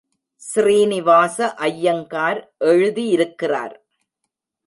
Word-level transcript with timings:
ஸ்ரீனிவாச 0.41 1.37
ஐயங்கார் 1.55 2.39
எழுதியிருக்கிறார். 2.65 3.75